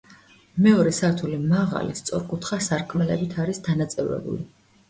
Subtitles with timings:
[0.67, 4.49] მეორე სართული მაღალი, სწორკუთხა სარკმლებით არის დანაწევრებული.